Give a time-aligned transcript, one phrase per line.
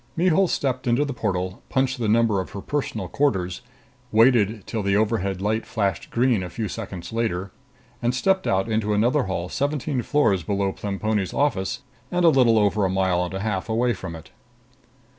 [0.17, 3.61] Mihul stepped into the portal, punched the number of her personal quarters,
[4.11, 7.51] waited till the overhead light flashed green a few seconds later,
[8.01, 12.83] and stepped out into another hall seventeen floors below Plemponi's office and a little over
[12.83, 14.31] a mile and a half away from it.